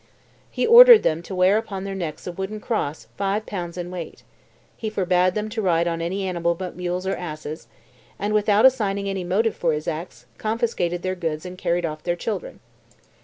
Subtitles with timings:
[0.49, 4.23] He ordered them to wear upon their necks a wooden cross five pounds in weight;
[4.75, 7.67] he forbade them to ride on any animal but mules or asses;
[8.17, 12.01] and, without assigning any motive for his acts, he confiscated their goods and carried off
[12.01, 12.61] their children.